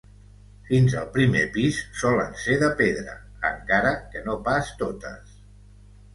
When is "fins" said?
0.69-0.95